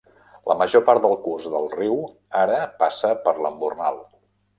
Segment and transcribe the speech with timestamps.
[0.51, 1.99] La major part del curs del riu
[2.39, 4.01] ara passa per l'embornal.